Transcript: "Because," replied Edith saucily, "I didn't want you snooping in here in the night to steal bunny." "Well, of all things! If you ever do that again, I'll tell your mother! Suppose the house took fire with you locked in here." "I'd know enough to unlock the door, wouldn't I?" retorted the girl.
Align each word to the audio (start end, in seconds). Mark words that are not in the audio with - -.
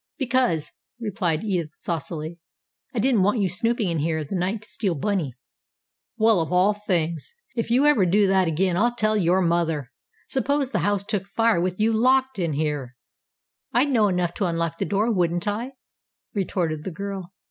"Because," 0.17 0.71
replied 0.99 1.43
Edith 1.43 1.73
saucily, 1.75 2.39
"I 2.91 2.97
didn't 2.97 3.21
want 3.21 3.37
you 3.39 3.47
snooping 3.47 3.87
in 3.87 3.99
here 3.99 4.17
in 4.17 4.25
the 4.27 4.35
night 4.35 4.63
to 4.63 4.67
steal 4.67 4.95
bunny." 4.95 5.35
"Well, 6.17 6.41
of 6.41 6.51
all 6.51 6.73
things! 6.73 7.35
If 7.55 7.69
you 7.69 7.85
ever 7.85 8.07
do 8.07 8.25
that 8.25 8.47
again, 8.47 8.77
I'll 8.77 8.95
tell 8.95 9.15
your 9.15 9.41
mother! 9.43 9.91
Suppose 10.27 10.71
the 10.71 10.79
house 10.79 11.03
took 11.03 11.27
fire 11.27 11.61
with 11.61 11.79
you 11.79 11.93
locked 11.93 12.39
in 12.39 12.53
here." 12.53 12.95
"I'd 13.73 13.89
know 13.91 14.07
enough 14.07 14.33
to 14.37 14.45
unlock 14.45 14.79
the 14.79 14.85
door, 14.85 15.11
wouldn't 15.13 15.47
I?" 15.47 15.73
retorted 16.33 16.83
the 16.83 16.89
girl. 16.89 17.31